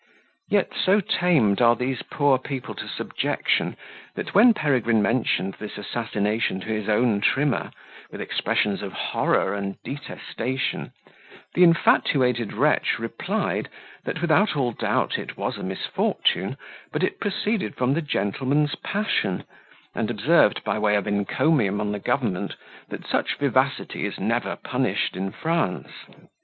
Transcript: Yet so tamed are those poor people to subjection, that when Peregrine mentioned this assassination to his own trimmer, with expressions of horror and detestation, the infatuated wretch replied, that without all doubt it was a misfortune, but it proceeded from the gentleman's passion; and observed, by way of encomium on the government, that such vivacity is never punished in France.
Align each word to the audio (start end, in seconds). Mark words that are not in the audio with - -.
Yet 0.49 0.73
so 0.73 0.99
tamed 0.99 1.61
are 1.61 1.75
those 1.75 2.01
poor 2.01 2.39
people 2.39 2.73
to 2.73 2.87
subjection, 2.87 3.77
that 4.15 4.33
when 4.33 4.55
Peregrine 4.55 4.99
mentioned 5.03 5.57
this 5.59 5.77
assassination 5.77 6.59
to 6.61 6.65
his 6.69 6.89
own 6.89 7.21
trimmer, 7.21 7.69
with 8.09 8.19
expressions 8.19 8.81
of 8.81 8.93
horror 8.93 9.53
and 9.53 9.75
detestation, 9.83 10.91
the 11.53 11.63
infatuated 11.63 12.51
wretch 12.51 12.97
replied, 12.97 13.69
that 14.03 14.21
without 14.23 14.55
all 14.55 14.71
doubt 14.71 15.19
it 15.19 15.37
was 15.37 15.57
a 15.59 15.63
misfortune, 15.63 16.57
but 16.91 17.03
it 17.03 17.19
proceeded 17.19 17.75
from 17.75 17.93
the 17.93 18.01
gentleman's 18.01 18.73
passion; 18.73 19.43
and 19.93 20.09
observed, 20.09 20.63
by 20.63 20.79
way 20.79 20.95
of 20.95 21.05
encomium 21.07 21.79
on 21.79 21.91
the 21.91 21.99
government, 21.99 22.55
that 22.89 23.05
such 23.05 23.35
vivacity 23.37 24.07
is 24.07 24.19
never 24.19 24.55
punished 24.55 25.15
in 25.15 25.29
France. 25.31 25.89